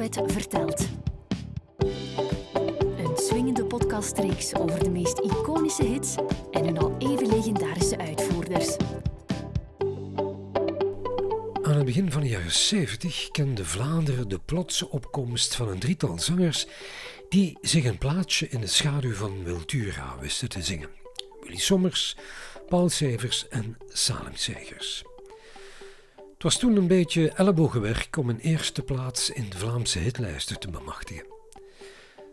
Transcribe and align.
Vertelt. 0.00 0.88
Een 2.96 3.16
swingende 3.16 3.64
podcastreeks 3.64 4.54
over 4.54 4.84
de 4.84 4.90
meest 4.90 5.18
iconische 5.18 5.84
hits 5.84 6.14
en 6.50 6.64
hun 6.64 6.78
al 6.78 6.94
even 6.98 7.26
legendarische 7.26 7.98
uitvoerders. 7.98 8.76
Aan 11.62 11.76
het 11.76 11.84
begin 11.84 12.12
van 12.12 12.20
de 12.20 12.28
jaren 12.28 12.52
70 12.52 13.30
kende 13.30 13.64
Vlaanderen 13.64 14.28
de 14.28 14.38
plotse 14.38 14.90
opkomst 14.90 15.54
van 15.54 15.68
een 15.68 15.78
drietal 15.78 16.18
zangers 16.18 16.66
die 17.28 17.58
zich 17.60 17.84
een 17.84 17.98
plaatsje 17.98 18.48
in 18.48 18.60
de 18.60 18.66
schaduw 18.66 19.14
van 19.14 19.44
Wiltura 19.44 20.16
wisten 20.20 20.48
te 20.48 20.62
zingen. 20.62 20.88
Willy 21.40 21.58
Sommers, 21.58 22.16
Paul 22.68 22.88
Severs 22.88 23.48
en 23.48 23.76
Salem 23.88 24.34
Segers. 24.36 25.04
Het 26.40 26.52
was 26.52 26.58
toen 26.58 26.76
een 26.76 26.86
beetje 26.86 27.30
ellebogenwerk 27.30 28.16
om 28.16 28.28
een 28.28 28.38
eerste 28.38 28.82
plaats 28.82 29.30
in 29.30 29.48
de 29.50 29.58
Vlaamse 29.58 29.98
hitlijsten 29.98 30.60
te 30.60 30.70
bemachtigen. 30.70 31.26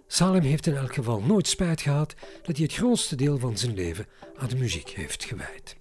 Salem 0.08 0.42
heeft 0.42 0.68
in 0.68 0.76
elk 0.76 0.94
geval 0.94 1.22
nooit 1.22 1.48
spijt 1.48 1.82
gehad 1.82 2.16
dat 2.44 2.56
hij 2.56 2.66
het 2.66 2.74
grootste 2.74 3.16
deel 3.16 3.38
van 3.38 3.58
zijn 3.58 3.74
leven 3.74 4.06
aan 4.36 4.48
de 4.48 4.56
muziek 4.56 4.90
heeft 4.90 5.24
gewijd. 5.24 5.76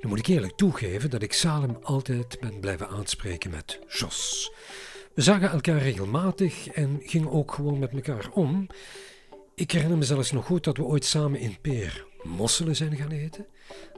Nu 0.00 0.08
moet 0.08 0.18
ik 0.18 0.26
eerlijk 0.26 0.56
toegeven 0.56 1.10
dat 1.10 1.22
ik 1.22 1.32
Salem 1.32 1.78
altijd 1.82 2.40
ben 2.40 2.60
blijven 2.60 2.88
aanspreken 2.88 3.50
met 3.50 3.78
Jos. 3.88 4.52
We 5.14 5.22
zagen 5.22 5.50
elkaar 5.50 5.78
regelmatig 5.78 6.68
en 6.68 7.00
gingen 7.02 7.30
ook 7.30 7.52
gewoon 7.52 7.78
met 7.78 7.92
elkaar 7.92 8.30
om. 8.32 8.66
Ik 9.54 9.70
herinner 9.70 9.98
me 9.98 10.04
zelfs 10.04 10.32
nog 10.32 10.46
goed 10.46 10.64
dat 10.64 10.76
we 10.76 10.84
ooit 10.84 11.04
samen 11.04 11.40
in 11.40 11.56
Peer 11.60 12.06
mosselen 12.24 12.76
zijn 12.76 12.96
gaan 12.96 13.10
eten, 13.10 13.46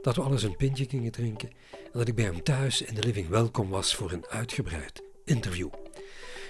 dat 0.01 0.15
we 0.15 0.21
alles 0.21 0.43
een 0.43 0.55
pintje 0.55 0.85
gingen 0.89 1.11
drinken 1.11 1.49
en 1.73 1.99
dat 1.99 2.07
ik 2.07 2.15
bij 2.15 2.25
hem 2.25 2.43
thuis 2.43 2.81
in 2.81 2.95
de 2.95 3.03
living 3.03 3.27
welkom 3.27 3.69
was 3.69 3.95
voor 3.95 4.11
een 4.11 4.27
uitgebreid 4.27 5.03
interview. 5.25 5.69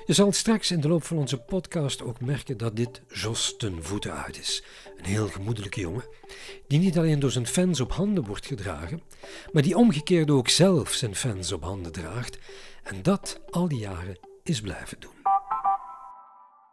Je 0.05 0.13
zal 0.13 0.31
straks 0.31 0.71
in 0.71 0.81
de 0.81 0.87
loop 0.87 1.03
van 1.03 1.17
onze 1.17 1.37
podcast 1.37 2.01
ook 2.03 2.21
merken 2.21 2.57
dat 2.57 2.75
dit 2.75 3.01
Jos 3.13 3.57
ten 3.57 3.83
voeten 3.83 4.23
uit 4.23 4.39
is. 4.39 4.63
Een 4.97 5.05
heel 5.05 5.27
gemoedelijke 5.27 5.79
jongen, 5.79 6.05
die 6.67 6.79
niet 6.79 6.97
alleen 6.97 7.19
door 7.19 7.31
zijn 7.31 7.47
fans 7.47 7.79
op 7.79 7.91
handen 7.91 8.23
wordt 8.23 8.45
gedragen, 8.45 9.01
maar 9.51 9.63
die 9.63 9.77
omgekeerd 9.77 10.29
ook 10.29 10.49
zelf 10.49 10.93
zijn 10.93 11.15
fans 11.15 11.51
op 11.51 11.63
handen 11.63 11.91
draagt 11.91 12.37
en 12.83 13.01
dat 13.03 13.39
al 13.49 13.67
die 13.67 13.79
jaren 13.79 14.19
is 14.43 14.61
blijven 14.61 14.99
doen. 14.99 15.16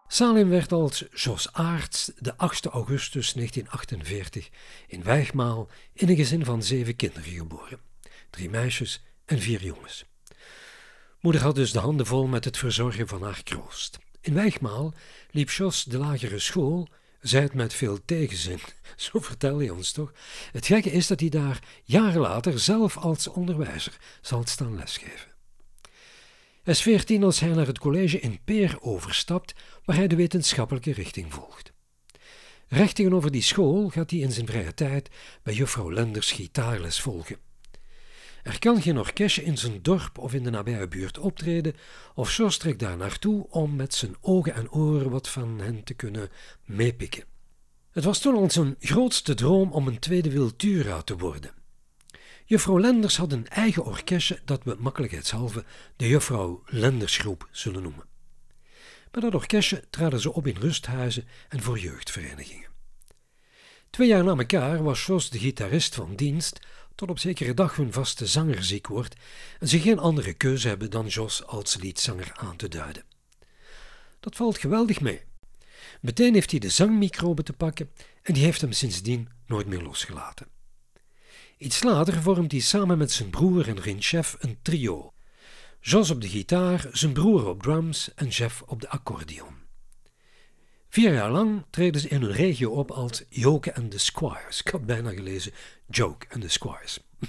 Salim 0.08 0.48
werd 0.48 0.72
als 0.72 1.04
Jos 1.14 1.52
Aarts 1.52 2.10
de 2.18 2.36
8 2.36 2.66
augustus 2.66 3.32
1948 3.32 4.48
in 4.86 5.02
Wijgmaal 5.02 5.68
in 5.92 6.08
een 6.08 6.16
gezin 6.16 6.44
van 6.44 6.62
zeven 6.62 6.96
kinderen 6.96 7.32
geboren. 7.32 7.80
Drie 8.30 8.50
meisjes 8.50 9.04
en 9.24 9.38
vier 9.38 9.62
jongens. 9.62 10.04
Moeder 11.20 11.42
had 11.42 11.54
dus 11.54 11.72
de 11.72 11.78
handen 11.78 12.06
vol 12.06 12.26
met 12.26 12.44
het 12.44 12.56
verzorgen 12.56 13.08
van 13.08 13.22
haar 13.22 13.42
kroost. 13.42 13.98
In 14.20 14.34
Wijgmaal 14.34 14.94
liep 15.30 15.50
Jos 15.50 15.84
de 15.84 15.98
lagere 15.98 16.38
school, 16.38 16.88
zij 17.20 17.42
het 17.42 17.54
met 17.54 17.74
veel 17.74 18.04
tegenzin. 18.04 18.60
Zo 18.96 19.18
vertelde 19.20 19.64
hij 19.64 19.74
ons 19.74 19.92
toch. 19.92 20.12
Het 20.52 20.66
gekke 20.66 20.90
is 20.90 21.06
dat 21.06 21.20
hij 21.20 21.28
daar 21.28 21.62
jaren 21.84 22.20
later 22.20 22.58
zelf 22.58 22.96
als 22.96 23.28
onderwijzer 23.28 23.96
zal 24.20 24.42
staan 24.46 24.76
lesgeven. 24.76 25.33
Hij 26.64 26.72
is 26.72 26.82
veertien 26.82 27.24
als 27.24 27.40
hij 27.40 27.48
naar 27.48 27.66
het 27.66 27.78
college 27.78 28.20
in 28.20 28.38
Peer 28.44 28.76
overstapt, 28.80 29.54
waar 29.84 29.96
hij 29.96 30.06
de 30.06 30.16
wetenschappelijke 30.16 30.92
richting 30.92 31.32
volgt. 31.34 31.72
Recht 32.68 32.94
tegenover 32.94 33.30
die 33.30 33.42
school 33.42 33.88
gaat 33.88 34.10
hij 34.10 34.20
in 34.20 34.32
zijn 34.32 34.46
vrije 34.46 34.74
tijd 34.74 35.10
bij 35.42 35.54
juffrouw 35.54 35.92
Lenders 35.92 36.32
gitaarles 36.32 37.00
volgen. 37.00 37.36
Er 38.42 38.58
kan 38.58 38.82
geen 38.82 38.98
orkestje 38.98 39.44
in 39.44 39.58
zijn 39.58 39.82
dorp 39.82 40.18
of 40.18 40.34
in 40.34 40.42
de 40.42 40.50
nabije 40.50 40.88
buurt 40.88 41.18
optreden, 41.18 41.74
of 42.14 42.36
Jos 42.36 42.56
trekt 42.58 42.78
daar 42.78 42.96
naartoe 42.96 43.46
om 43.50 43.76
met 43.76 43.94
zijn 43.94 44.16
ogen 44.20 44.54
en 44.54 44.70
oren 44.70 45.10
wat 45.10 45.28
van 45.28 45.60
hen 45.60 45.84
te 45.84 45.94
kunnen 45.94 46.28
meepikken. 46.64 47.24
Het 47.90 48.04
was 48.04 48.18
toen 48.18 48.36
al 48.36 48.50
zijn 48.50 48.76
grootste 48.80 49.34
droom 49.34 49.72
om 49.72 49.86
een 49.86 49.98
tweede 49.98 50.30
Wiltura 50.30 51.02
te 51.02 51.16
worden. 51.16 51.63
Juffrouw 52.46 52.80
Lenders 52.80 53.16
had 53.16 53.32
een 53.32 53.48
eigen 53.48 53.84
orkestje 53.84 54.38
dat 54.44 54.64
we 54.64 54.76
makkelijkheidshalve 54.78 55.64
de 55.96 56.08
Juffrouw 56.08 56.62
Lendersgroep 56.66 57.48
zullen 57.50 57.82
noemen. 57.82 58.06
Met 59.10 59.22
dat 59.22 59.34
orkestje 59.34 59.84
traden 59.90 60.20
ze 60.20 60.32
op 60.32 60.46
in 60.46 60.56
rusthuizen 60.56 61.28
en 61.48 61.62
voor 61.62 61.78
jeugdverenigingen. 61.78 62.68
Twee 63.90 64.08
jaar 64.08 64.24
na 64.24 64.36
elkaar 64.36 64.82
was 64.82 65.06
Jos 65.06 65.30
de 65.30 65.38
gitarist 65.38 65.94
van 65.94 66.16
dienst, 66.16 66.60
tot 66.94 67.10
op 67.10 67.18
zekere 67.18 67.54
dag 67.54 67.76
hun 67.76 67.92
vaste 67.92 68.26
zanger 68.26 68.64
ziek 68.64 68.86
wordt 68.86 69.16
en 69.60 69.68
ze 69.68 69.80
geen 69.80 69.98
andere 69.98 70.32
keuze 70.32 70.68
hebben 70.68 70.90
dan 70.90 71.06
Jos 71.06 71.46
als 71.46 71.76
liedzanger 71.76 72.32
aan 72.34 72.56
te 72.56 72.68
duiden. 72.68 73.04
Dat 74.20 74.36
valt 74.36 74.58
geweldig 74.58 75.00
mee. 75.00 75.22
Meteen 76.00 76.34
heeft 76.34 76.50
hij 76.50 76.60
de 76.60 76.68
zangmicrobe 76.68 77.42
te 77.42 77.52
pakken 77.52 77.90
en 78.22 78.34
die 78.34 78.44
heeft 78.44 78.60
hem 78.60 78.72
sindsdien 78.72 79.28
nooit 79.46 79.66
meer 79.66 79.82
losgelaten. 79.82 80.53
Iets 81.58 81.82
later 81.82 82.22
vormt 82.22 82.52
hij 82.52 82.60
samen 82.60 82.98
met 82.98 83.12
zijn 83.12 83.30
broer 83.30 83.68
en 83.68 83.80
vriend 83.80 84.04
Chef 84.04 84.36
een 84.38 84.58
trio. 84.62 85.12
Jos 85.80 86.10
op 86.10 86.20
de 86.20 86.28
gitaar, 86.28 86.88
zijn 86.92 87.12
broer 87.12 87.46
op 87.46 87.62
drums 87.62 88.14
en 88.14 88.30
Chef 88.30 88.62
op 88.62 88.80
de 88.80 88.88
accordeon. 88.88 89.54
Vier 90.88 91.12
jaar 91.12 91.30
lang 91.30 91.64
treden 91.70 92.00
ze 92.00 92.08
in 92.08 92.22
hun 92.22 92.32
regio 92.32 92.70
op 92.70 92.90
als 92.90 93.22
Joke 93.28 93.70
en 93.70 93.88
de 93.88 93.98
Squires. 93.98 94.60
Ik 94.60 94.68
had 94.68 94.86
bijna 94.86 95.10
gelezen 95.10 95.52
Joke 95.88 96.26
en 96.28 96.40
de 96.40 96.48
Squires. 96.48 96.98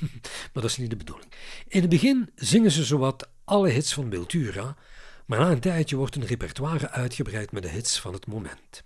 maar 0.53 0.63
dat 0.63 0.63
is 0.63 0.77
niet 0.77 0.89
de 0.89 0.95
bedoeling. 0.95 1.31
In 1.67 1.81
het 1.81 1.89
begin 1.89 2.29
zingen 2.35 2.71
ze 2.71 2.83
zowat 2.83 3.29
alle 3.43 3.69
hits 3.69 3.93
van 3.93 4.09
Biltura, 4.09 4.75
maar 5.25 5.39
na 5.39 5.51
een 5.51 5.59
tijdje 5.59 5.95
wordt 5.95 6.15
hun 6.15 6.25
repertoire 6.25 6.89
uitgebreid 6.89 7.51
met 7.51 7.63
de 7.63 7.69
hits 7.69 7.99
van 7.99 8.13
het 8.13 8.27
moment. 8.27 8.83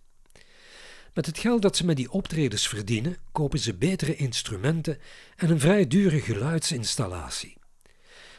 Met 1.14 1.26
het 1.26 1.38
geld 1.38 1.62
dat 1.62 1.78
ze 1.78 1.86
met 1.86 1.96
die 1.96 2.12
optredens 2.12 2.68
verdienen, 2.68 3.18
kopen 3.32 3.60
ze 3.60 3.74
betere 3.74 4.16
instrumenten 4.16 4.98
en 5.36 5.50
een 5.50 5.60
vrij 5.60 5.88
dure 5.88 6.22
geluidsinstallatie. 6.22 7.58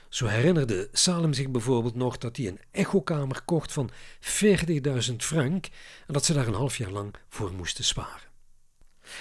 Zo 0.09 0.27
herinnerde 0.27 0.89
Salem 0.93 1.33
zich 1.33 1.51
bijvoorbeeld 1.51 1.95
nog 1.95 2.19
dat 2.19 2.37
hij 2.37 2.47
een 2.47 2.61
echokamer 2.71 3.43
kocht 3.45 3.73
van 3.73 3.91
40.000 4.21 5.17
frank 5.17 5.67
en 6.07 6.13
dat 6.13 6.25
ze 6.25 6.33
daar 6.33 6.47
een 6.47 6.55
half 6.55 6.77
jaar 6.77 6.91
lang 6.91 7.15
voor 7.29 7.53
moesten 7.53 7.85
sparen. 7.85 8.29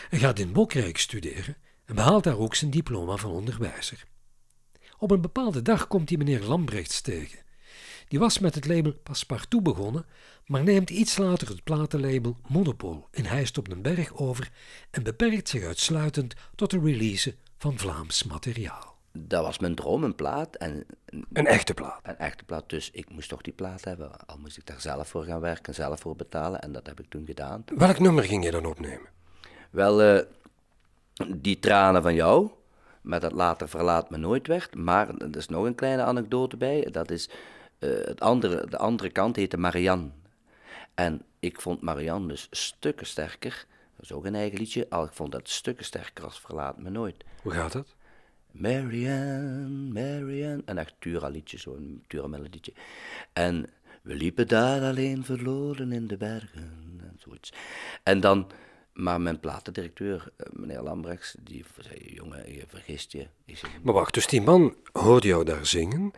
Hij 0.09 0.19
gaat 0.19 0.39
in 0.39 0.51
Bokrijk 0.51 0.97
studeren 0.97 1.57
en 1.85 1.95
behaalt 1.95 2.23
daar 2.23 2.37
ook 2.37 2.55
zijn 2.55 2.71
diploma 2.71 3.15
van 3.15 3.31
onderwijzer. 3.31 4.05
Op 4.97 5.11
een 5.11 5.21
bepaalde 5.21 5.61
dag 5.61 5.87
komt 5.87 6.09
hij 6.09 6.17
meneer 6.17 6.43
Lambrechts 6.43 7.01
tegen. 7.01 7.39
Die 8.09 8.19
was 8.19 8.39
met 8.39 8.55
het 8.55 8.67
label 8.67 8.93
Passepartout 9.03 9.63
begonnen, 9.63 10.05
maar 10.45 10.63
neemt 10.63 10.89
iets 10.89 11.17
later 11.17 11.47
het 11.47 11.63
platenlabel 11.63 12.37
Monopol 12.47 13.07
in 13.11 13.25
Heist 13.25 13.57
op 13.57 13.69
den 13.69 13.81
Berg 13.81 14.15
over 14.15 14.51
en 14.91 15.03
beperkt 15.03 15.49
zich 15.49 15.63
uitsluitend 15.63 16.33
tot 16.55 16.71
de 16.71 16.79
release 16.79 17.35
van 17.57 17.77
Vlaams 17.77 18.23
materiaal. 18.23 18.97
Dat 19.11 19.43
was 19.43 19.59
mijn 19.59 19.75
droom, 19.75 20.03
een 20.03 20.15
plaat. 20.15 20.55
En, 20.55 20.85
Een 21.33 21.45
echte 21.45 21.73
plaat. 21.73 21.99
een 22.03 22.17
echte 22.17 22.43
plaat, 22.43 22.69
dus 22.69 22.91
ik 22.91 23.09
moest 23.09 23.29
toch 23.29 23.41
die 23.41 23.53
plaat 23.53 23.83
hebben. 23.83 24.25
Al 24.25 24.37
moest 24.37 24.57
ik 24.57 24.65
daar 24.65 24.81
zelf 24.81 25.07
voor 25.07 25.23
gaan 25.23 25.39
werken, 25.39 25.73
zelf 25.73 25.99
voor 25.99 26.15
betalen. 26.15 26.61
En 26.61 26.71
dat 26.71 26.87
heb 26.87 26.99
ik 26.99 27.09
toen 27.09 27.25
gedaan. 27.25 27.63
Welk 27.75 27.99
nummer 27.99 28.23
ging 28.23 28.43
je 28.43 28.51
dan 28.51 28.65
opnemen? 28.65 29.09
Wel, 29.69 30.01
eh, 30.01 30.25
die 31.35 31.59
tranen 31.59 32.01
van 32.01 32.13
jou, 32.13 32.49
met 33.01 33.21
dat 33.21 33.31
later 33.31 33.69
verlaat 33.69 34.09
me 34.09 34.17
nooit 34.17 34.47
werd. 34.47 34.75
Maar 34.75 35.09
er 35.17 35.37
is 35.37 35.47
nog 35.47 35.65
een 35.65 35.75
kleine 35.75 36.03
anekdote 36.03 36.57
bij. 36.57 36.87
Dat 36.91 37.11
is, 37.11 37.29
eh, 37.79 37.89
het 37.89 38.19
andere, 38.19 38.67
de 38.67 38.77
andere 38.77 39.09
kant 39.09 39.35
heette 39.35 39.57
Marianne. 39.57 40.09
En 40.93 41.21
ik 41.39 41.61
vond 41.61 41.81
Marianne 41.81 42.27
dus 42.27 42.47
stukken 42.51 43.05
sterker. 43.05 43.65
Dat 43.95 44.05
is 44.05 44.11
ook 44.11 44.25
een 44.25 44.35
eigen 44.35 44.57
liedje. 44.57 44.85
Al 44.89 45.03
ik 45.03 45.11
vond 45.11 45.31
dat 45.31 45.49
stukken 45.49 45.85
sterker 45.85 46.23
als 46.23 46.39
Verlaat 46.39 46.77
me 46.77 46.89
nooit. 46.89 47.23
Hoe 47.41 47.51
gaat 47.51 47.71
dat? 47.71 47.95
Marianne, 48.51 49.91
Marianne. 49.93 50.61
Een 50.65 50.77
echt 50.77 50.93
Tura 50.99 51.27
liedje, 51.27 51.57
zo'n 51.57 52.03
Tura 52.07 52.27
melodietje. 52.27 52.73
En 53.33 53.69
we 54.01 54.15
liepen 54.15 54.47
daar 54.47 54.81
alleen 54.81 55.25
verloren 55.25 55.91
in 55.91 56.07
de 56.07 56.17
bergen. 56.17 56.97
En 57.01 57.15
zoiets. 57.17 57.53
En 58.03 58.19
dan, 58.19 58.47
maar 58.93 59.21
mijn 59.21 59.39
platendirecteur, 59.39 60.31
eh, 60.37 60.45
meneer 60.51 60.81
Lambrechts, 60.81 61.35
die 61.39 61.65
zei, 61.79 62.13
jongen, 62.13 62.53
je 62.53 62.63
vergist 62.67 63.11
je. 63.11 63.27
Zeg, 63.45 63.81
Maar 63.81 63.93
wacht, 63.93 64.13
dus 64.13 64.27
die 64.27 64.41
man 64.41 64.75
hoorde 64.91 65.27
jou 65.27 65.45
daar 65.45 65.65
zingen. 65.65 66.11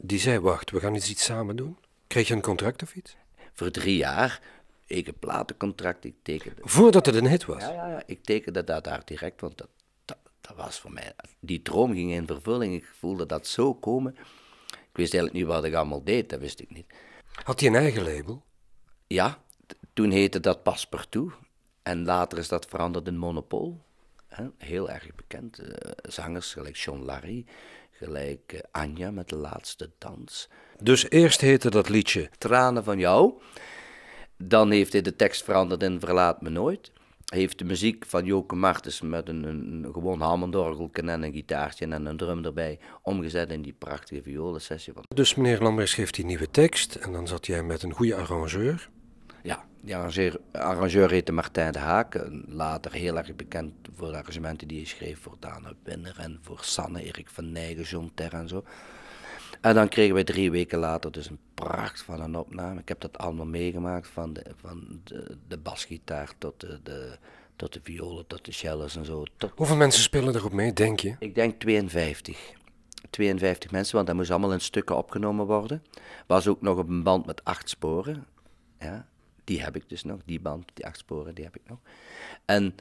Die 0.00 0.18
zei, 0.18 0.38
wacht, 0.38 0.70
we 0.70 0.80
gaan 0.80 0.94
eens 0.94 1.10
iets 1.10 1.24
samen 1.24 1.56
doen. 1.56 1.76
Kreeg 2.06 2.28
je 2.28 2.34
een 2.34 2.40
contract 2.42 2.82
of 2.82 2.94
iets? 2.94 3.16
voor 3.52 3.70
drie 3.70 3.96
jaar, 3.96 4.40
ik 4.86 5.06
een 5.06 5.18
platencontract, 5.18 6.04
ik 6.04 6.14
tekende. 6.22 6.60
Voordat 6.64 7.06
het 7.06 7.14
een 7.14 7.26
hit 7.26 7.44
was. 7.44 7.62
Ja, 7.62 7.72
ja, 7.72 7.88
ja, 7.88 8.02
ik 8.06 8.24
tekende 8.24 8.64
dat 8.64 8.84
daar 8.84 9.02
direct, 9.04 9.40
want 9.40 9.58
dat, 9.58 9.68
dat, 10.04 10.16
dat 10.40 10.56
was 10.56 10.80
voor 10.80 10.92
mij, 10.92 11.12
die 11.40 11.62
droom 11.62 11.92
ging 11.92 12.10
in 12.12 12.26
vervulling. 12.26 12.74
Ik 12.74 12.84
voelde 12.98 13.26
dat 13.26 13.46
zo 13.46 13.74
komen. 13.74 14.16
Ik 14.70 14.96
wist 15.04 15.14
eigenlijk 15.14 15.44
niet 15.44 15.54
wat 15.54 15.64
ik 15.64 15.74
allemaal 15.74 16.04
deed, 16.04 16.30
dat 16.30 16.40
wist 16.40 16.60
ik 16.60 16.70
niet. 16.70 16.86
Had 17.42 17.60
hij 17.60 17.68
een 17.68 17.74
eigen 17.74 18.02
label? 18.02 18.44
Ja, 19.06 19.42
toen 19.92 20.10
heette 20.10 20.40
dat 20.40 20.62
Passepartout. 20.62 21.32
En 21.82 22.04
later 22.04 22.38
is 22.38 22.48
dat 22.48 22.66
veranderd 22.66 23.06
in 23.06 23.16
Monopol. 23.16 23.80
Heel 24.58 24.90
erg 24.90 25.14
bekend. 25.14 25.58
eh, 25.58 25.90
zangers 26.02 26.52
gelijk 26.52 26.76
John 26.76 27.00
Larry, 27.02 27.44
Gelijk 27.98 28.52
eh, 28.52 28.60
Anja 28.70 29.10
met 29.10 29.28
de 29.28 29.36
laatste 29.36 29.90
dans. 29.98 30.48
Dus 30.82 31.10
eerst 31.10 31.40
heette 31.40 31.70
dat 31.70 31.88
liedje 31.88 32.30
Tranen 32.38 32.84
van 32.84 32.98
jou. 32.98 33.32
Dan 34.36 34.70
heeft 34.70 34.92
hij 34.92 35.02
de 35.02 35.16
tekst 35.16 35.44
veranderd 35.44 35.82
in 35.82 36.00
Verlaat 36.00 36.42
me 36.42 36.48
nooit. 36.48 36.92
Heeft 37.24 37.58
de 37.58 37.64
muziek 37.64 38.04
van 38.06 38.24
Joke 38.24 38.54
Martens 38.54 39.00
met 39.00 39.28
een, 39.28 39.42
een, 39.42 39.88
gewoon 39.92 40.20
hammondorgel 40.20 40.90
en 40.92 41.08
een 41.08 41.32
gitaartje 41.32 41.86
en 41.86 42.06
een 42.06 42.16
drum 42.16 42.44
erbij 42.44 42.78
omgezet 43.02 43.50
in 43.50 43.62
die 43.62 43.74
prachtige 43.78 44.22
violensessie. 44.22 44.92
Dus 45.14 45.34
meneer 45.34 45.60
Lambrechts 45.60 45.94
geeft 45.94 46.14
die 46.14 46.24
nieuwe 46.24 46.50
tekst 46.50 46.94
en 46.94 47.12
dan 47.12 47.28
zat 47.28 47.46
jij 47.46 47.62
met 47.62 47.82
een 47.82 47.92
goede 47.92 48.14
arrangeur. 48.14 48.88
Ja, 49.42 49.64
die 49.80 49.96
arrangeur, 49.96 50.40
arrangeur 50.52 51.10
heette 51.10 51.32
Martijn 51.32 51.72
de 51.72 51.78
Haak, 51.78 52.28
later 52.46 52.92
heel 52.92 53.16
erg 53.16 53.36
bekend 53.36 53.72
voor 53.96 54.10
de 54.10 54.16
arrangementen 54.16 54.68
die 54.68 54.78
hij 54.78 54.86
schreef 54.86 55.20
voor 55.20 55.36
Dana 55.38 55.72
Winner 55.82 56.18
en 56.18 56.38
voor 56.42 56.58
Sanne, 56.62 57.02
Erik 57.02 57.28
van 57.28 57.52
Nijgen, 57.52 57.82
John 57.82 58.10
Ter 58.14 58.32
en 58.32 58.48
zo. 58.48 58.64
En 59.60 59.74
dan 59.74 59.88
kregen 59.88 60.14
we 60.14 60.24
drie 60.24 60.50
weken 60.50 60.78
later 60.78 61.12
dus 61.12 61.30
een 61.30 61.38
pracht 61.54 62.02
van 62.02 62.20
een 62.20 62.36
opname. 62.36 62.80
Ik 62.80 62.88
heb 62.88 63.00
dat 63.00 63.18
allemaal 63.18 63.46
meegemaakt, 63.46 64.08
van 64.08 64.32
de, 64.32 64.42
van 64.56 65.00
de, 65.04 65.36
de 65.48 65.58
basgitaar 65.58 66.32
tot 66.38 66.60
de, 66.60 66.80
de, 66.82 67.18
tot 67.56 67.72
de 67.72 67.80
violen, 67.82 68.26
tot 68.26 68.44
de 68.44 68.52
cellos 68.52 68.96
en 68.96 69.04
zo. 69.04 69.24
Tot... 69.36 69.52
Hoeveel 69.56 69.76
mensen 69.76 70.02
spelen 70.02 70.34
erop 70.34 70.52
mee, 70.52 70.72
denk 70.72 71.00
je? 71.00 71.16
Ik 71.18 71.34
denk 71.34 71.60
52. 71.60 72.56
52 73.10 73.70
mensen, 73.70 73.94
want 73.94 74.06
dat 74.06 74.16
moest 74.16 74.30
allemaal 74.30 74.52
in 74.52 74.60
stukken 74.60 74.96
opgenomen 74.96 75.46
worden. 75.46 75.82
Was 76.26 76.48
ook 76.48 76.62
nog 76.62 76.78
op 76.78 76.88
een 76.88 77.02
band 77.02 77.26
met 77.26 77.44
acht 77.44 77.68
sporen. 77.68 78.26
Ja, 78.78 79.08
die 79.48 79.62
heb 79.62 79.76
ik 79.76 79.88
dus 79.88 80.04
nog, 80.04 80.20
die 80.24 80.40
band, 80.40 80.70
die 80.74 80.86
acht 80.86 80.98
sporen, 80.98 81.34
die 81.34 81.44
heb 81.44 81.56
ik 81.56 81.68
nog. 81.68 81.78
En 82.44 82.74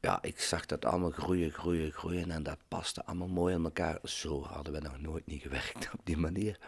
ja, 0.00 0.22
ik 0.22 0.40
zag 0.40 0.66
dat 0.66 0.84
allemaal 0.84 1.10
groeien, 1.10 1.50
groeien, 1.50 1.92
groeien 1.92 2.30
en 2.30 2.42
dat 2.42 2.58
paste 2.68 3.04
allemaal 3.04 3.28
mooi 3.28 3.54
in 3.54 3.64
elkaar. 3.64 3.98
Zo 4.02 4.42
hadden 4.42 4.72
we 4.72 4.80
nog 4.80 5.00
nooit 5.00 5.26
niet 5.26 5.42
gewerkt 5.42 5.90
op 5.92 6.00
die 6.04 6.16
manier. 6.16 6.58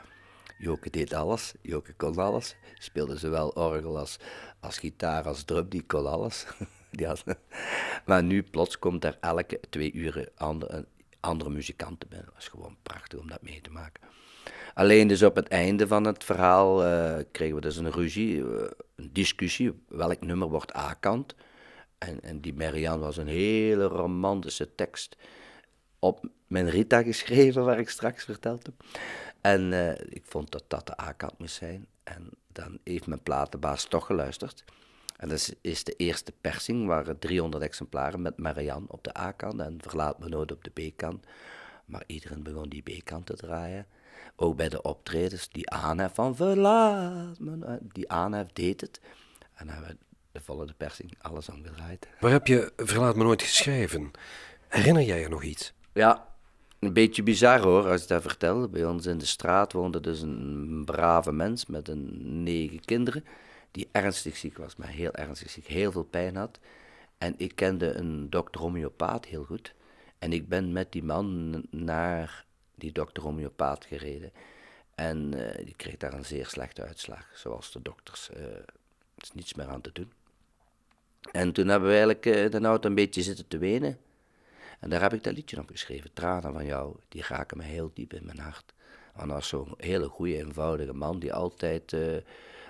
Joke 0.58 0.90
deed 0.90 1.12
alles, 1.12 1.54
Joke 1.62 1.92
kon 1.92 2.16
alles. 2.16 2.56
Speelde 2.78 3.16
zowel 3.16 3.48
orgel 3.48 3.98
als, 3.98 4.18
als 4.60 4.78
gitaar 4.78 5.26
als 5.26 5.44
drum, 5.44 5.68
die 5.68 5.82
kon 5.82 6.06
alles. 6.06 6.46
die 6.90 7.08
maar 8.06 8.22
nu 8.22 8.42
plots 8.42 8.78
komt 8.78 9.04
er 9.04 9.18
elke 9.20 9.60
twee 9.70 9.92
uren 9.92 10.28
andere, 10.36 10.86
andere 11.20 11.50
muzikanten 11.50 12.08
binnen. 12.08 12.26
Dat 12.26 12.34
was 12.34 12.48
gewoon 12.48 12.76
prachtig 12.82 13.18
om 13.18 13.28
dat 13.28 13.42
mee 13.42 13.60
te 13.60 13.70
maken. 13.70 14.02
Alleen 14.74 15.08
dus 15.08 15.22
op 15.22 15.36
het 15.36 15.48
einde 15.48 15.86
van 15.86 16.04
het 16.04 16.24
verhaal 16.24 16.86
uh, 16.86 17.16
kregen 17.32 17.54
we 17.54 17.60
dus 17.60 17.76
een 17.76 17.90
ruzie, 17.90 18.36
uh, 18.36 18.62
een 18.94 19.10
discussie, 19.12 19.82
welk 19.88 20.20
nummer 20.20 20.48
wordt 20.48 20.76
A-kant. 20.76 21.34
En, 21.98 22.20
en 22.22 22.40
die 22.40 22.54
Marianne 22.54 23.04
was 23.04 23.16
een 23.16 23.26
hele 23.26 23.84
romantische 23.84 24.74
tekst 24.74 25.16
op 25.98 26.28
mijn 26.46 26.70
Rita 26.70 27.02
geschreven, 27.02 27.64
waar 27.64 27.78
ik 27.78 27.88
straks 27.88 28.24
verteld 28.24 28.66
heb. 28.66 28.74
En 29.40 29.72
uh, 29.72 29.90
ik 29.90 30.22
vond 30.24 30.50
dat 30.50 30.64
dat 30.68 30.86
de 30.86 31.00
A-kant 31.00 31.38
moest 31.38 31.54
zijn. 31.54 31.86
En 32.02 32.28
dan 32.52 32.78
heeft 32.84 33.06
mijn 33.06 33.22
platenbaas 33.22 33.84
toch 33.84 34.06
geluisterd. 34.06 34.64
En 35.16 35.28
dat 35.28 35.54
is, 35.60 35.84
de 35.84 35.94
eerste 35.96 36.32
persing, 36.40 36.86
waren 36.86 37.18
300 37.18 37.62
exemplaren 37.62 38.22
met 38.22 38.38
Marianne 38.38 38.86
op 38.88 39.04
de 39.04 39.18
A-kant 39.18 39.60
en 39.60 39.78
Verlaat 39.80 40.18
me 40.18 40.28
nooit 40.28 40.52
op 40.52 40.64
de 40.64 40.70
B-kant. 40.70 41.26
Maar 41.84 42.02
iedereen 42.06 42.42
begon 42.42 42.68
die 42.68 42.82
B-kant 42.82 43.26
te 43.26 43.34
draaien. 43.34 43.86
Ook 44.42 44.56
bij 44.56 44.68
de 44.68 44.82
optredens, 44.82 45.48
die 45.48 45.70
aanhef 45.70 46.14
van 46.14 46.36
Verlaat 46.36 47.38
me 47.38 47.78
die 47.92 48.10
aanhef 48.10 48.46
deed 48.52 48.80
het. 48.80 49.00
En 49.54 49.66
dan 49.66 49.74
hebben 49.74 49.90
we 49.90 49.96
de 50.32 50.40
volle 50.40 50.72
persing 50.76 51.14
alles 51.20 51.48
omgedraaid. 51.48 52.08
Waar 52.20 52.30
heb 52.30 52.46
je 52.46 52.72
Verlaat 52.76 53.16
me 53.16 53.22
nooit 53.22 53.42
geschreven? 53.42 54.10
Herinner 54.68 55.02
jij 55.02 55.20
je 55.20 55.28
nog 55.28 55.42
iets? 55.42 55.72
Ja, 55.92 56.28
een 56.78 56.92
beetje 56.92 57.22
bizar 57.22 57.60
hoor, 57.60 57.90
als 57.90 58.02
ik 58.02 58.08
dat 58.08 58.22
vertel. 58.22 58.68
Bij 58.68 58.84
ons 58.84 59.06
in 59.06 59.18
de 59.18 59.26
straat 59.26 59.72
woonde 59.72 60.00
dus 60.00 60.20
een 60.20 60.82
brave 60.84 61.32
mens 61.32 61.66
met 61.66 61.88
een 61.88 62.42
negen 62.42 62.84
kinderen, 62.84 63.24
die 63.70 63.88
ernstig 63.92 64.36
ziek 64.36 64.58
was, 64.58 64.76
maar 64.76 64.88
heel 64.88 65.12
ernstig 65.12 65.50
ziek, 65.50 65.66
heel 65.66 65.92
veel 65.92 66.04
pijn 66.04 66.36
had. 66.36 66.58
En 67.18 67.34
ik 67.36 67.56
kende 67.56 67.94
een 67.94 68.30
dokter 68.30 68.60
homeopaat 68.60 69.24
heel 69.24 69.44
goed. 69.44 69.74
En 70.18 70.32
ik 70.32 70.48
ben 70.48 70.72
met 70.72 70.92
die 70.92 71.04
man 71.04 71.50
naar 71.70 72.48
die 72.80 72.92
dokter 72.92 73.22
homeopaat 73.22 73.84
gereden. 73.84 74.32
En 74.94 75.32
uh, 75.36 75.64
die 75.64 75.74
kreeg 75.76 75.96
daar 75.96 76.12
een 76.12 76.24
zeer 76.24 76.46
slechte 76.46 76.82
uitslag, 76.82 77.26
zoals 77.34 77.72
de 77.72 77.82
dokters. 77.82 78.30
Er 78.30 78.64
is 79.16 79.32
niets 79.32 79.54
meer 79.54 79.68
aan 79.68 79.80
te 79.80 79.90
doen. 79.92 80.12
En 81.32 81.52
toen 81.52 81.68
hebben 81.68 81.88
we 81.88 81.94
eigenlijk 81.94 82.26
uh, 82.26 82.50
de 82.50 82.66
auto 82.66 82.88
een 82.88 82.94
beetje 82.94 83.22
zitten 83.22 83.48
te 83.48 83.58
wenen. 83.58 83.98
En 84.80 84.90
daar 84.90 85.00
heb 85.00 85.12
ik 85.12 85.22
dat 85.22 85.34
liedje 85.34 85.58
op 85.58 85.68
geschreven. 85.70 86.12
Tranen 86.12 86.52
van 86.52 86.64
jou, 86.64 86.96
die 87.08 87.24
raken 87.28 87.56
me 87.56 87.62
heel 87.62 87.90
diep 87.94 88.12
in 88.12 88.26
mijn 88.26 88.38
hart. 88.38 88.72
Want 89.14 89.30
was 89.30 89.48
zo'n 89.48 89.74
hele 89.76 90.08
goede, 90.08 90.36
eenvoudige 90.36 90.92
man 90.92 91.18
die 91.18 91.32
altijd, 91.32 91.92
uh, 91.92 92.16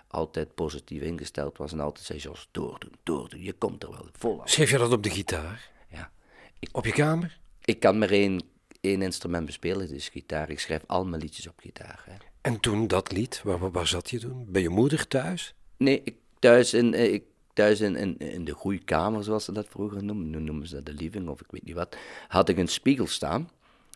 altijd 0.06 0.54
positief 0.54 1.02
ingesteld 1.02 1.58
was. 1.58 1.72
En 1.72 1.80
altijd 1.80 2.06
zei, 2.06 2.18
Jos, 2.18 2.48
doordoen, 2.50 2.92
doordoen, 3.02 3.42
je 3.42 3.52
komt 3.52 3.82
er 3.82 3.90
wel 3.90 4.06
vol 4.12 4.40
Schreef 4.44 4.70
je 4.70 4.78
dat 4.78 4.92
op 4.92 5.02
de 5.02 5.10
gitaar? 5.10 5.70
Ja. 5.88 6.10
Ik, 6.58 6.68
op 6.72 6.84
je 6.84 6.92
kamer? 6.92 7.38
Ik 7.64 7.80
kan 7.80 7.98
maar 7.98 8.10
één, 8.10 8.42
één 8.80 9.02
instrument 9.02 9.46
bespelen, 9.46 9.88
dus 9.88 10.08
gitaar. 10.08 10.50
Ik 10.50 10.60
schrijf 10.60 10.82
al 10.86 11.04
mijn 11.04 11.22
liedjes 11.22 11.48
op 11.48 11.58
gitaar. 11.58 12.02
Hè. 12.04 12.14
En 12.40 12.60
toen 12.60 12.86
dat 12.86 13.12
lied, 13.12 13.42
waar, 13.44 13.70
waar 13.70 13.86
zat 13.86 14.10
je 14.10 14.18
toen? 14.18 14.46
Bij 14.48 14.62
je 14.62 14.68
moeder 14.68 15.08
thuis? 15.08 15.54
Nee, 15.76 16.00
ik, 16.04 16.14
thuis 16.38 16.74
in, 16.74 16.94
eh, 16.94 17.12
ik 17.12 17.24
thuis 17.52 17.80
in, 17.80 17.96
in, 17.96 18.18
in 18.18 18.44
de 18.44 18.52
goede 18.52 18.84
kamer, 18.84 19.24
zoals 19.24 19.44
ze 19.44 19.52
dat 19.52 19.66
vroeger 19.68 20.04
noemen, 20.04 20.30
nu 20.30 20.40
noemen 20.40 20.66
ze 20.66 20.74
dat 20.74 20.86
de 20.86 20.92
living 20.92 21.28
of 21.28 21.40
ik 21.40 21.50
weet 21.50 21.64
niet 21.64 21.74
wat, 21.74 21.96
had 22.28 22.48
ik 22.48 22.58
een 22.58 22.68
spiegel 22.68 23.06
staan 23.06 23.50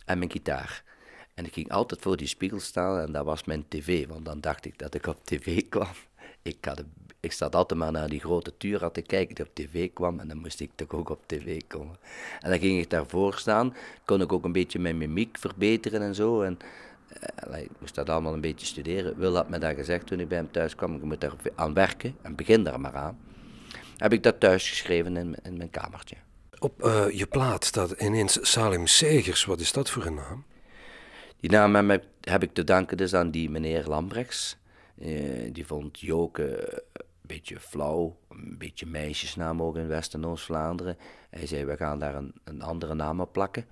en 0.05 0.19
mijn 0.19 0.31
gitaar. 0.31 0.85
En 1.35 1.45
ik 1.45 1.53
ging 1.53 1.71
altijd 1.71 2.01
voor 2.01 2.17
die 2.17 2.27
spiegel 2.27 2.61
staan 2.61 3.01
en 3.01 3.13
dat 3.13 3.25
was 3.25 3.45
mijn 3.45 3.65
tv, 3.69 4.07
want 4.07 4.25
dan 4.25 4.41
dacht 4.41 4.65
ik 4.65 4.79
dat 4.79 4.95
ik 4.95 5.07
op 5.07 5.25
tv 5.25 5.63
kwam. 5.69 5.89
Ik, 6.43 6.65
had, 6.65 6.85
ik 7.25 7.33
zat 7.33 7.55
altijd 7.55 7.81
maar 7.81 7.93
naar 7.93 8.09
die 8.09 8.21
grote 8.21 8.53
tuur 8.57 8.91
te 8.91 9.03
kijken 9.03 9.35
die 9.35 9.45
op 9.45 9.55
tv 9.55 9.91
kwam 9.93 10.21
en 10.21 10.29
dan 10.29 10.39
moest 10.39 10.61
ik 10.61 10.71
toch 10.75 10.91
ook 10.91 11.09
op 11.09 11.23
tv 11.27 11.61
komen. 11.67 11.97
En 12.41 12.51
dan 12.51 12.59
ging 12.59 12.81
ik 12.81 12.91
daarvoor 12.91 13.35
staan, 13.35 13.75
kon 14.05 14.21
ik 14.21 14.33
ook 14.33 14.45
een 14.45 14.53
beetje 14.53 14.79
mijn 14.79 14.99
mimiek 14.99 15.39
verbeteren 15.39 16.03
en 16.03 16.15
zo. 16.15 16.43
En, 16.43 16.59
uh, 17.51 17.63
ik 17.63 17.71
moest 17.79 17.95
dat 17.95 18.09
allemaal 18.09 18.33
een 18.33 18.41
beetje 18.41 18.67
studeren. 18.67 19.19
Wil 19.19 19.35
had 19.35 19.49
me 19.49 19.59
dat 19.59 19.75
gezegd 19.75 20.07
toen 20.07 20.21
ik 20.21 20.29
bij 20.29 20.39
hem 20.39 20.51
thuis 20.51 20.75
kwam, 20.75 20.95
ik 20.95 21.03
moet 21.03 21.21
daar 21.21 21.35
aan 21.55 21.75
werken 21.75 22.17
en 22.23 22.35
begin 22.35 22.65
daar 22.65 22.81
maar 22.81 22.95
aan 22.95 23.19
heb 23.97 24.13
ik 24.13 24.23
dat 24.23 24.41
thuis 24.41 24.69
geschreven 24.69 25.17
in, 25.17 25.37
in 25.43 25.57
mijn 25.57 25.71
kamertje. 25.71 26.17
Op 26.59 26.85
uh, 26.85 27.11
je 27.11 27.27
plaat 27.27 27.65
staat 27.65 27.91
ineens 27.91 28.51
Salim 28.51 28.87
Segers. 28.87 29.45
Wat 29.45 29.61
is 29.61 29.73
dat 29.73 29.91
voor 29.91 30.05
een 30.05 30.15
naam? 30.15 30.45
Die 31.41 31.51
naam 31.51 31.75
heb, 31.75 32.05
heb 32.21 32.43
ik 32.43 32.53
te 32.53 32.65
danken 32.65 32.97
dus 32.97 33.15
aan 33.15 33.31
die 33.31 33.51
meneer 33.51 33.85
Lambrechts. 33.87 34.57
Uh, 34.99 35.53
die 35.53 35.67
vond 35.67 36.01
Joke 36.01 36.83
beetje 37.27 37.61
flauw, 37.61 38.17
een 38.29 38.59
beetje 38.59 38.87
meisjesnaam 38.87 39.63
ook 39.63 39.77
in 39.77 39.89
West- 39.89 40.15
en 40.15 40.27
Oost-Vlaanderen. 40.27 40.97
Hij 41.31 41.47
zei, 41.47 41.65
we 41.65 41.77
gaan 41.77 41.99
daar 41.99 42.15
een, 42.15 42.35
een 42.45 42.63
andere 42.63 42.95
naam 42.95 43.21
op 43.21 43.33
plakken. 43.33 43.67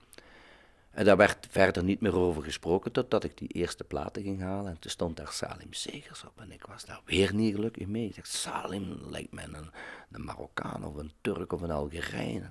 En 0.93 1.05
daar 1.05 1.17
werd 1.17 1.47
verder 1.51 1.85
niet 1.85 2.01
meer 2.01 2.17
over 2.17 2.43
gesproken 2.43 2.93
totdat 2.93 3.25
ik 3.25 3.39
die 3.39 3.49
eerste 3.49 3.85
platen 3.85 4.23
ging 4.23 4.41
halen. 4.41 4.71
En 4.71 4.79
toen 4.79 4.91
stond 4.91 5.17
daar 5.17 5.33
Salim 5.33 5.73
Segers 5.73 6.25
op. 6.25 6.41
En 6.41 6.53
ik 6.53 6.67
was 6.67 6.85
daar 6.85 7.01
weer 7.05 7.35
niet 7.35 7.55
gelukkig 7.55 7.87
mee. 7.87 8.07
Ik 8.07 8.17
dacht, 8.17 8.29
Salim 8.29 8.99
lijkt 9.11 9.33
me 9.33 9.43
een, 9.43 9.71
een 10.11 10.25
Marokkaan 10.25 10.85
of 10.85 10.95
een 10.95 11.13
Turk 11.21 11.53
of 11.53 11.61
een 11.61 11.71
Algerijn. 11.71 12.51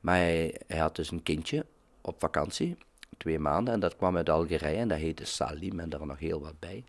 Maar 0.00 0.16
hij, 0.16 0.60
hij, 0.66 0.78
had 0.78 0.96
dus 0.96 1.10
een 1.10 1.22
kindje 1.22 1.66
op 2.00 2.20
vakantie, 2.20 2.76
twee 3.16 3.38
maanden. 3.38 3.74
En 3.74 3.80
dat 3.80 3.96
kwam 3.96 4.16
uit 4.16 4.28
Algerije 4.28 4.76
en 4.76 4.88
dat 4.88 4.98
heette 4.98 5.24
Salim 5.24 5.80
en 5.80 5.90
daar 5.90 6.06
nog 6.06 6.18
heel 6.18 6.40
wat 6.40 6.58
bij. 6.58 6.84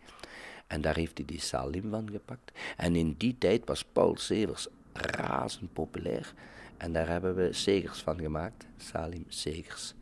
En 0.66 0.80
daar 0.80 0.96
heeft 0.96 1.18
hij 1.18 1.26
die 1.26 1.40
Salim 1.40 1.90
van 1.90 2.08
gepakt. 2.10 2.52
En 2.76 2.96
in 2.96 3.14
die 3.18 3.38
tijd 3.38 3.62
was 3.64 3.84
Paul 3.84 4.16
Severs 4.16 4.68
razend 4.92 5.72
populair. 5.72 6.34
En 6.76 6.92
daar 6.92 7.08
hebben 7.08 7.34
we 7.34 7.52
Segers 7.52 8.02
van 8.02 8.18
gemaakt, 8.18 8.66
Salim 8.76 9.24
Segers. 9.28 9.94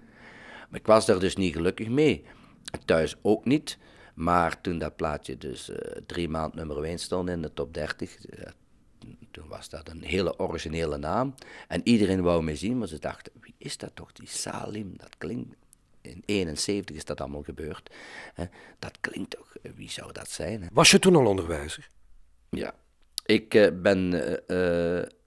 Maar 0.68 0.80
ik 0.80 0.86
was 0.86 1.06
daar 1.06 1.18
dus 1.18 1.36
niet 1.36 1.52
gelukkig 1.54 1.88
mee. 1.88 2.24
Thuis 2.84 3.16
ook 3.22 3.44
niet. 3.44 3.78
Maar 4.14 4.60
toen 4.60 4.78
dat 4.78 4.96
plaatje 4.96 5.38
dus 5.38 5.70
uh, 5.70 5.76
drie 6.06 6.28
maand 6.28 6.54
nummer 6.54 6.84
1 6.84 6.98
stond 6.98 7.28
in 7.28 7.42
de 7.42 7.52
top 7.52 7.74
30, 7.74 8.38
uh, 8.38 8.44
toen 9.30 9.48
was 9.48 9.68
dat 9.68 9.88
een 9.88 10.02
hele 10.02 10.38
originele 10.38 10.98
naam. 10.98 11.34
En 11.68 11.80
iedereen 11.84 12.22
wou 12.22 12.42
me 12.42 12.56
zien, 12.56 12.78
maar 12.78 12.88
ze 12.88 12.98
dachten, 12.98 13.32
wie 13.40 13.54
is 13.58 13.76
dat 13.76 13.90
toch, 13.94 14.12
die 14.12 14.28
Salim? 14.28 14.94
Dat 14.96 15.18
klinkt, 15.18 15.56
in 16.02 16.22
71 16.26 16.96
is 16.96 17.04
dat 17.04 17.20
allemaal 17.20 17.42
gebeurd. 17.42 17.90
Dat 18.78 18.98
klinkt 19.00 19.30
toch, 19.30 19.56
wie 19.74 19.90
zou 19.90 20.12
dat 20.12 20.30
zijn? 20.30 20.68
Was 20.72 20.90
je 20.90 20.98
toen 20.98 21.16
al 21.16 21.26
onderwijzer? 21.26 21.88
Ja, 22.50 22.74
ik 23.26 23.54
uh, 23.54 23.68
ben 23.82 24.08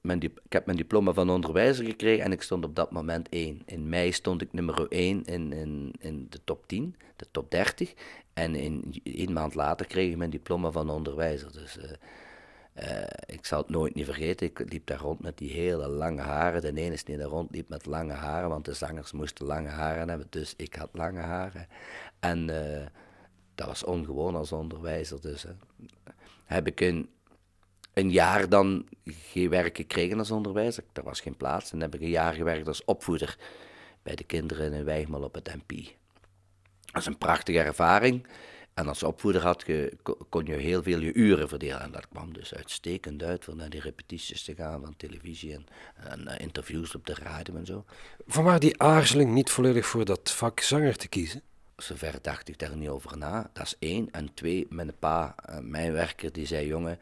mijn 0.02 0.22
ik 0.22 0.54
heb 0.54 0.66
mijn 0.66 0.78
diploma 0.78 1.14
van 1.14 1.30
onderwijzer 1.30 1.86
gekregen 1.86 2.24
en 2.24 2.32
ik 2.32 2.42
stond 2.42 2.66
op 2.66 2.76
dat 2.76 2.92
moment 2.92 3.30
één. 3.30 3.62
In 3.66 3.90
mei 3.90 4.12
stond 4.12 4.42
ik 4.42 4.54
nummer 4.54 4.88
1 4.90 5.24
in, 5.24 5.54
in, 5.54 5.94
in 6.00 6.28
de 6.30 6.40
top 6.44 6.68
10, 6.68 6.96
de 7.16 7.26
top 7.32 7.52
30. 7.52 7.94
En 8.34 8.56
in, 8.56 9.02
één 9.04 9.34
maand 9.34 9.56
later 9.56 9.88
kreeg 9.88 10.12
ik 10.12 10.18
mijn 10.18 10.30
diploma 10.30 10.72
van 10.72 10.90
onderwijzer. 10.90 11.52
Dus, 11.52 11.78
uh, 11.78 11.84
Uh, 12.84 13.04
ik 13.26 13.46
zal 13.46 13.60
het 13.60 13.70
nooit 13.70 13.96
niet 13.96 14.06
vergeten, 14.06 14.48
ik 14.48 14.72
liep 14.72 14.88
daar 14.88 15.00
rond 15.00 15.20
met 15.20 15.38
die 15.38 15.52
hele 15.52 15.88
lange 15.88 16.22
haren. 16.22 16.62
De 16.62 16.68
ene 16.68 16.94
is 16.94 17.04
die 17.04 17.18
daar 17.18 17.28
rond 17.28 17.52
liep 17.52 17.70
met 17.70 17.86
lange 17.86 18.14
haren, 18.14 18.50
want 18.50 18.66
de 18.66 18.74
zangers 18.74 19.12
moesten 19.12 19.46
lange 19.46 19.70
haren 19.70 20.10
hebben, 20.10 20.28
dus 20.30 20.54
ik 20.58 20.76
had 20.76 20.90
lange 20.92 21.20
haren. 21.20 21.68
En 22.20 22.50
uh, 22.50 22.86
dat 23.56 23.68
was 23.68 23.84
ongewoon 23.84 24.36
als 24.36 24.52
onderwijzer. 24.52 25.22
Dus 25.22 25.46
heb 26.46 26.68
ik 26.68 26.80
een, 26.80 27.10
een 27.94 28.12
jaar 28.12 28.50
dan 28.50 28.88
geen 29.06 29.50
werk 29.50 29.76
gekregen 29.76 30.20
als 30.20 30.32
onderwijzer. 30.32 30.84
Er 30.94 31.04
was 31.04 31.20
geen 31.20 31.38
plaats. 31.38 31.72
En 31.72 31.82
heb 31.82 31.96
ik 31.96 32.02
een 32.02 32.10
jaar 32.10 32.34
gewerkt 32.34 32.68
als 32.68 32.86
opvoeder 32.86 33.38
bij 34.04 34.16
de 34.16 34.24
kinderen 34.24 34.74
in 34.74 34.84
Wijgmal 34.84 35.24
op 35.24 35.34
het 35.34 35.56
MP. 35.56 35.72
Dat 36.86 37.02
is 37.02 37.06
een 37.06 37.18
prachtige 37.18 37.60
ervaring. 37.60 38.28
En 38.76 38.88
als 38.88 39.04
opvoeder 39.04 39.42
had 39.42 39.64
je, 39.66 39.98
kon 40.30 40.46
je 40.46 40.54
heel 40.54 40.84
veel 40.84 41.00
je 41.00 41.14
uren 41.14 41.48
verdelen. 41.48 41.82
En 41.82 41.92
dat 41.92 42.08
kwam 42.08 42.34
dus 42.34 42.54
uitstekend 42.54 43.24
uit 43.24 43.50
om 43.50 43.56
naar 43.56 43.70
die 43.70 43.82
repetities 43.82 44.44
te 44.44 44.56
gaan 44.56 44.82
van 44.82 44.96
televisie 44.98 45.54
en, 45.54 45.66
en 45.96 46.28
eh, 46.28 46.40
interviews 46.40 46.96
op 46.96 47.06
de 47.06 47.14
radio 47.14 47.56
en 47.56 47.66
zo. 47.66 47.86
Vanwaar 48.28 48.60
die 48.60 48.82
aarzeling 48.82 49.34
niet 49.34 49.50
volledig 49.50 49.86
voor 49.86 50.06
dat 50.06 50.32
vak 50.32 50.60
zanger 50.60 50.98
te 50.98 51.08
kiezen? 51.08 51.42
Zover 51.78 52.20
dacht 52.22 52.50
ik 52.50 52.60
daar 52.60 52.76
niet 52.76 52.90
over 52.90 53.18
na. 53.18 53.50
Dat 53.54 53.66
is 53.66 53.76
één. 53.80 54.12
En 54.12 54.34
twee, 54.34 54.68
mijn 54.70 54.98
pa, 55.00 55.36
eh, 55.46 55.60
mijn 55.60 55.92
werker, 55.92 56.32
die 56.32 56.46
zei: 56.46 56.68
jongen, 56.68 57.00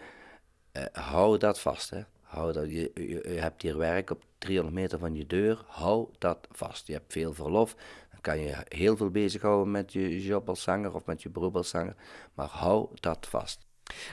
uh, 0.73 0.83
hou 0.91 1.37
dat 1.37 1.59
vast. 1.59 1.89
Hè. 1.89 2.01
Hou 2.33 2.53
dat, 2.53 2.69
je, 2.69 2.91
je, 2.93 3.39
hebt 3.39 3.61
hier 3.61 3.77
werk 3.77 4.09
op 4.09 4.23
300 4.37 4.75
meter 4.75 4.99
van 4.99 5.15
je 5.15 5.27
deur. 5.27 5.63
Hou 5.67 6.07
dat 6.17 6.47
vast. 6.51 6.87
Je 6.87 6.93
hebt 6.93 7.13
veel 7.13 7.33
verlof 7.33 7.75
kan 8.23 8.39
je 8.39 8.55
heel 8.67 8.97
veel 8.97 9.09
bezighouden 9.09 9.71
met 9.71 9.93
je 9.93 10.23
job 10.23 10.49
als 10.49 10.61
zanger 10.61 10.93
of 10.93 11.05
met 11.05 11.21
je 11.21 11.29
beroep 11.29 11.55
als 11.55 11.69
zanger, 11.69 11.95
maar 12.33 12.47
hou 12.47 12.87
dat 12.93 13.27
vast. 13.29 13.59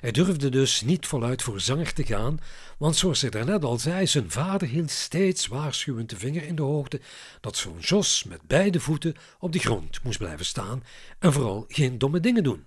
Hij 0.01 0.11
durfde 0.11 0.49
dus 0.49 0.81
niet 0.81 1.07
voluit 1.07 1.43
voor 1.43 1.61
zanger 1.61 1.93
te 1.93 2.05
gaan, 2.05 2.39
want 2.79 2.97
zoals 2.97 3.21
hij 3.21 3.31
daarnet 3.31 3.65
al 3.65 3.79
zei, 3.79 4.07
zijn 4.07 4.31
vader 4.31 4.69
hield 4.69 4.91
steeds 4.91 5.47
waarschuwend 5.47 6.11
de 6.11 6.17
vinger 6.17 6.43
in 6.43 6.55
de 6.55 6.63
hoogte 6.63 7.01
dat 7.41 7.57
zo'n 7.57 7.79
Jos 7.79 8.25
met 8.25 8.43
beide 8.43 8.81
voeten 8.81 9.15
op 9.39 9.53
de 9.53 9.59
grond 9.59 10.03
moest 10.03 10.19
blijven 10.19 10.47
staan 10.47 10.85
en 11.19 11.33
vooral 11.33 11.65
geen 11.69 11.99
domme 11.99 12.21
dingen 12.21 12.43
doen. 12.43 12.67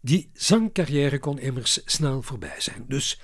Die 0.00 0.30
zangcarrière 0.32 1.18
kon 1.18 1.38
immers 1.38 1.80
snel 1.84 2.22
voorbij 2.22 2.60
zijn, 2.60 2.84
dus 2.88 3.20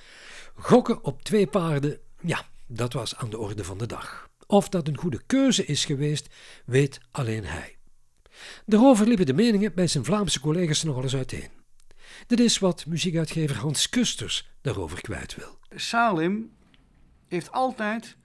gokken 0.59 1.03
op 1.03 1.23
twee 1.23 1.47
paarden, 1.47 1.99
ja, 2.21 2.45
dat 2.67 2.93
was 2.93 3.15
aan 3.15 3.29
de 3.29 3.37
orde 3.37 3.63
van 3.63 3.77
de 3.77 3.85
dag. 3.85 4.29
Of 4.47 4.69
dat 4.69 4.87
een 4.87 4.97
goede 4.97 5.21
keuze 5.25 5.65
is 5.65 5.85
geweest, 5.85 6.27
weet 6.65 6.99
alleen 7.11 7.45
hij. 7.45 7.77
Daarover 8.65 9.07
liepen 9.07 9.25
de 9.25 9.33
meningen 9.33 9.73
bij 9.73 9.87
zijn 9.87 10.05
Vlaamse 10.05 10.39
collega's 10.39 10.83
nogal 10.83 11.03
eens 11.03 11.15
uiteen. 11.15 11.49
Dit 12.27 12.39
is 12.39 12.59
wat 12.59 12.85
muziekuitgever 12.85 13.55
Hans 13.55 13.89
Kusters 13.89 14.49
daarover 14.61 15.01
kwijt 15.01 15.35
wil. 15.35 15.59
Salim 15.75 16.51
heeft 17.27 17.51
altijd 17.51 18.17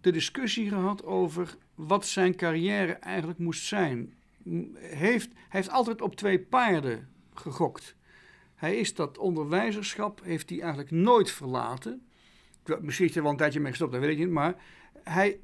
de 0.00 0.10
discussie 0.10 0.68
gehad 0.68 1.04
over 1.04 1.56
wat 1.74 2.06
zijn 2.06 2.36
carrière 2.36 2.92
eigenlijk 2.92 3.38
moest 3.38 3.64
zijn. 3.64 4.14
Heeft, 4.74 5.28
hij 5.32 5.42
heeft 5.48 5.70
altijd 5.70 6.00
op 6.00 6.16
twee 6.16 6.40
paarden 6.40 7.08
gegokt. 7.34 7.96
Hij 8.56 8.76
is 8.76 8.94
dat 8.94 9.18
onderwijzerschap 9.18 10.20
heeft 10.24 10.50
hij 10.50 10.60
eigenlijk 10.60 10.90
nooit 10.90 11.30
verlaten. 11.30 12.06
Misschien 12.80 13.06
is 13.06 13.16
er 13.16 13.22
wel 13.22 13.30
een 13.30 13.36
tijdje 13.36 13.60
mee 13.60 13.70
gestopt, 13.70 13.92
dat 13.92 14.00
weet 14.00 14.10
ik 14.10 14.18
niet. 14.18 14.30
Maar 14.30 14.54
hij, 15.02 15.40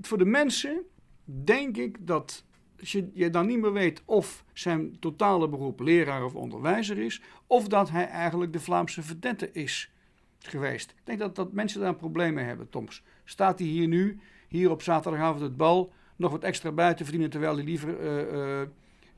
voor 0.00 0.18
de 0.18 0.24
mensen 0.24 0.82
denk 1.24 1.76
ik 1.76 2.06
dat 2.06 2.44
je, 2.76 3.10
je 3.14 3.30
dan 3.30 3.46
niet 3.46 3.60
meer 3.60 3.72
weet 3.72 4.02
of 4.04 4.44
zijn 4.52 4.98
totale 4.98 5.48
beroep 5.48 5.80
leraar 5.80 6.24
of 6.24 6.34
onderwijzer 6.34 6.98
is, 6.98 7.22
of 7.46 7.68
dat 7.68 7.90
hij 7.90 8.06
eigenlijk 8.06 8.52
de 8.52 8.60
Vlaamse 8.60 9.02
verdette 9.02 9.52
is 9.52 9.90
geweest. 10.38 10.90
Ik 10.90 11.00
denk 11.04 11.18
dat, 11.18 11.34
dat 11.36 11.52
mensen 11.52 11.80
daar 11.80 11.94
problemen 11.94 12.46
hebben, 12.46 12.70
Toms. 12.70 13.02
Staat 13.24 13.58
hij 13.58 13.68
hier 13.68 13.88
nu, 13.88 14.20
hier 14.48 14.70
op 14.70 14.82
zaterdagavond 14.82 15.40
het 15.40 15.56
bal, 15.56 15.92
nog 16.16 16.30
wat 16.30 16.42
extra 16.42 16.72
buiten 16.72 17.04
verdienen, 17.04 17.30
terwijl 17.30 17.54
hij 17.54 17.64
liever 17.64 18.00
uh, 18.00 18.68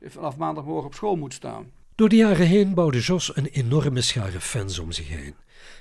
vanaf 0.02 0.36
maandagmorgen 0.36 0.86
op 0.86 0.94
school 0.94 1.16
moet 1.16 1.34
staan? 1.34 1.70
Door 1.98 2.08
de 2.08 2.16
jaren 2.16 2.46
heen 2.46 2.74
bouwde 2.74 3.00
Jos 3.00 3.36
een 3.36 3.46
enorme 3.46 4.00
schare 4.00 4.40
fans 4.40 4.78
om 4.78 4.92
zich 4.92 5.08
heen. 5.08 5.34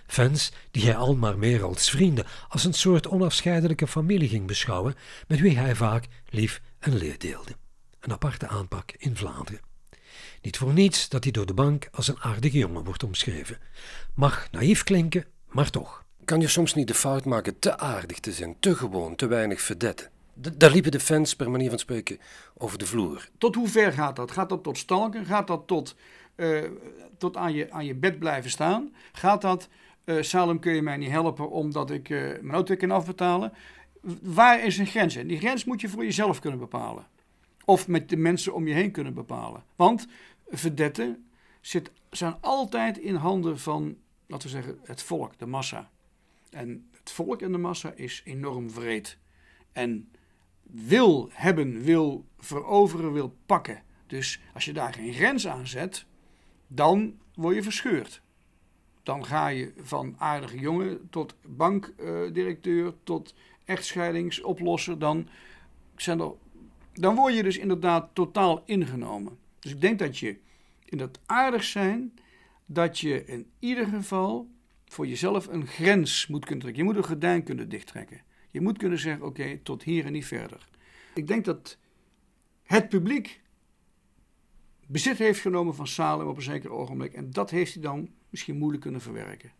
Fans 0.07 0.51
die 0.71 0.83
hij 0.83 0.95
al 0.95 1.15
maar 1.15 1.37
meer 1.37 1.63
als 1.63 1.89
vrienden, 1.89 2.25
als 2.49 2.63
een 2.63 2.73
soort 2.73 3.07
onafscheidelijke 3.07 3.87
familie 3.87 4.29
ging 4.29 4.47
beschouwen, 4.47 4.95
met 5.27 5.39
wie 5.39 5.57
hij 5.57 5.75
vaak 5.75 6.07
lief 6.29 6.61
en 6.79 6.97
leed 6.97 7.21
deelde. 7.21 7.55
Een 7.99 8.11
aparte 8.11 8.47
aanpak 8.47 8.91
in 8.97 9.15
Vlaanderen. 9.15 9.61
Niet 10.41 10.57
voor 10.57 10.73
niets 10.73 11.09
dat 11.09 11.23
hij 11.23 11.31
door 11.31 11.45
de 11.45 11.53
bank 11.53 11.87
als 11.91 12.07
een 12.07 12.21
aardige 12.21 12.57
jongen 12.57 12.83
wordt 12.83 13.03
omschreven. 13.03 13.57
Mag 14.13 14.47
naïef 14.51 14.83
klinken, 14.83 15.25
maar 15.47 15.69
toch. 15.69 16.05
Kan 16.25 16.41
je 16.41 16.47
soms 16.47 16.73
niet 16.73 16.87
de 16.87 16.93
fout 16.93 17.25
maken 17.25 17.59
te 17.59 17.77
aardig 17.77 18.19
te 18.19 18.31
zijn, 18.31 18.55
te 18.59 18.75
gewoon, 18.75 19.15
te 19.15 19.27
weinig 19.27 19.61
verdetten? 19.61 20.09
Daar 20.39 20.71
liepen 20.71 20.91
de 20.91 20.99
fans 20.99 21.35
per 21.35 21.51
manier 21.51 21.69
van 21.69 21.79
spreken 21.79 22.19
over 22.57 22.77
de 22.77 22.85
vloer. 22.85 23.29
Tot 23.37 23.55
hoe 23.55 23.67
ver 23.67 23.93
gaat 23.93 24.15
dat? 24.15 24.31
Gaat 24.31 24.49
dat 24.49 24.63
tot 24.63 24.77
stalken? 24.77 25.25
Gaat 25.25 25.47
dat 25.47 25.67
tot, 25.67 25.95
uh, 26.35 26.63
tot 27.17 27.37
aan, 27.37 27.53
je, 27.53 27.71
aan 27.71 27.85
je 27.85 27.95
bed 27.95 28.19
blijven 28.19 28.49
staan? 28.49 28.93
Gaat 29.11 29.41
dat 29.41 29.69
uh, 30.05 30.21
Salem 30.21 30.59
kun 30.59 30.73
je 30.73 30.81
mij 30.81 30.97
niet 30.97 31.09
helpen 31.09 31.49
omdat 31.49 31.91
ik 31.91 32.09
uh, 32.09 32.19
mijn 32.19 32.51
auto 32.51 32.75
kan 32.75 32.91
afbetalen. 32.91 33.53
Waar 34.21 34.63
is 34.65 34.77
een 34.77 34.85
grens? 34.85 35.15
En 35.15 35.27
die 35.27 35.37
grens 35.37 35.65
moet 35.65 35.81
je 35.81 35.89
voor 35.89 36.03
jezelf 36.03 36.39
kunnen 36.39 36.59
bepalen. 36.59 37.07
Of 37.65 37.87
met 37.87 38.09
de 38.09 38.17
mensen 38.17 38.53
om 38.53 38.67
je 38.67 38.73
heen 38.73 38.91
kunnen 38.91 39.13
bepalen. 39.13 39.63
Want 39.75 40.07
verdetten 40.49 41.29
zit, 41.61 41.91
zijn 42.09 42.35
altijd 42.41 42.97
in 42.97 43.15
handen 43.15 43.59
van, 43.59 43.97
laten 44.27 44.47
we 44.47 44.53
zeggen, 44.53 44.79
het 44.83 45.01
volk, 45.01 45.39
de 45.39 45.45
massa. 45.45 45.89
En 46.49 46.89
het 46.91 47.11
volk 47.11 47.41
en 47.41 47.51
de 47.51 47.57
massa 47.57 47.91
is 47.95 48.21
enorm 48.25 48.71
vreed. 48.71 49.17
En 49.71 50.09
wil 50.71 51.29
hebben, 51.31 51.81
wil 51.81 52.25
veroveren, 52.37 53.13
wil 53.13 53.35
pakken. 53.45 53.83
Dus 54.07 54.41
als 54.53 54.65
je 54.65 54.73
daar 54.73 54.93
geen 54.93 55.13
grens 55.13 55.47
aan 55.47 55.67
zet, 55.67 56.05
dan 56.67 57.17
word 57.33 57.55
je 57.55 57.63
verscheurd. 57.63 58.21
Dan 59.03 59.25
ga 59.25 59.47
je 59.47 59.73
van 59.81 60.15
aardige 60.17 60.59
jongen 60.59 61.09
tot 61.09 61.35
bankdirecteur, 61.45 62.93
tot 63.03 63.35
echtscheidingsoplosser. 63.65 64.99
Dan, 64.99 65.27
zijn 65.95 66.19
er, 66.19 66.31
dan 66.93 67.15
word 67.15 67.35
je 67.35 67.43
dus 67.43 67.57
inderdaad 67.57 68.09
totaal 68.13 68.63
ingenomen. 68.65 69.37
Dus 69.59 69.71
ik 69.71 69.81
denk 69.81 69.99
dat 69.99 70.17
je 70.17 70.37
in 70.85 70.97
dat 70.97 71.19
aardig 71.25 71.63
zijn, 71.63 72.13
dat 72.65 72.99
je 72.99 73.25
in 73.25 73.45
ieder 73.59 73.85
geval 73.85 74.47
voor 74.85 75.07
jezelf 75.07 75.47
een 75.47 75.67
grens 75.67 76.27
moet 76.27 76.45
kunnen 76.45 76.59
trekken. 76.63 76.83
Je 76.83 76.89
moet 76.89 76.97
een 76.97 77.09
gordijn 77.09 77.43
kunnen 77.43 77.69
dichttrekken. 77.69 78.21
Je 78.57 78.63
moet 78.63 78.77
kunnen 78.77 78.99
zeggen, 78.99 79.25
oké, 79.25 79.59
tot 79.63 79.83
hier 79.83 80.05
en 80.05 80.11
niet 80.11 80.25
verder. 80.25 80.67
Ik 81.13 81.27
denk 81.27 81.45
dat 81.45 81.77
het 82.63 82.89
publiek 82.89 83.41
bezit 84.87 85.17
heeft 85.17 85.39
genomen 85.39 85.75
van 85.75 85.87
Salem 85.87 86.27
op 86.27 86.35
een 86.35 86.41
zeker 86.41 86.71
ogenblik. 86.71 87.13
En 87.13 87.31
dat 87.31 87.49
heeft 87.49 87.73
hij 87.73 87.83
dan 87.83 88.09
misschien 88.29 88.57
moeilijk 88.57 88.81
kunnen 88.81 89.01
verwerken. 89.01 89.51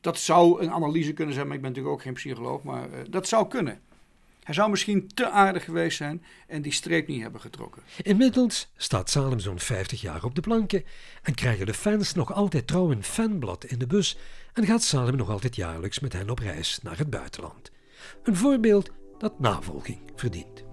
Dat 0.00 0.18
zou 0.18 0.62
een 0.62 0.70
analyse 0.70 1.12
kunnen 1.12 1.34
zijn, 1.34 1.46
maar 1.46 1.56
ik 1.56 1.62
ben 1.62 1.70
natuurlijk 1.70 1.96
ook 1.96 2.02
geen 2.04 2.14
psycholoog, 2.14 2.62
maar 2.62 2.90
uh, 2.90 2.98
dat 3.10 3.28
zou 3.28 3.48
kunnen. 3.48 3.80
Hij 4.42 4.54
zou 4.54 4.70
misschien 4.70 5.08
te 5.14 5.30
aardig 5.30 5.64
geweest 5.64 5.96
zijn 5.96 6.24
en 6.46 6.62
die 6.62 6.72
streep 6.72 7.08
niet 7.08 7.22
hebben 7.22 7.40
getrokken. 7.40 7.82
Inmiddels 8.02 8.72
staat 8.76 9.10
Salem 9.10 9.38
zo'n 9.38 9.58
50 9.58 10.00
jaar 10.00 10.24
op 10.24 10.34
de 10.34 10.40
planken 10.40 10.84
en 11.22 11.34
krijgen 11.34 11.66
de 11.66 11.74
fans 11.74 12.14
nog 12.14 12.32
altijd 12.32 12.66
trouw 12.66 12.90
een 12.90 13.04
fanblad 13.04 13.64
in 13.64 13.78
de 13.78 13.86
bus 13.86 14.18
en 14.52 14.66
gaat 14.66 14.82
Salem 14.82 15.16
nog 15.16 15.30
altijd 15.30 15.56
jaarlijks 15.56 16.00
met 16.00 16.12
hen 16.12 16.30
op 16.30 16.38
reis 16.38 16.80
naar 16.82 16.98
het 16.98 17.10
buitenland. 17.10 17.71
Een 18.22 18.36
voorbeeld 18.36 18.90
dat 19.18 19.40
navolging 19.40 19.98
verdient. 20.14 20.71